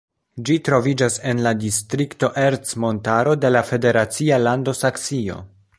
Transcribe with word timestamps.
Ĝi 0.47 0.55
troviĝas 0.67 1.17
en 1.31 1.43
la 1.47 1.51
distrikto 1.65 2.31
Ercmontaro 2.45 3.39
de 3.45 3.55
la 3.57 3.65
federacia 3.71 4.45
lando 4.49 4.79
Saksio. 4.83 5.41